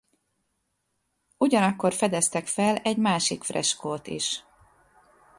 [1.37, 4.43] Ugyanakkor fedeztek fel egy másik freskót is.